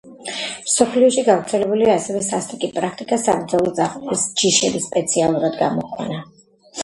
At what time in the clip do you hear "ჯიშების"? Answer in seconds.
4.43-4.87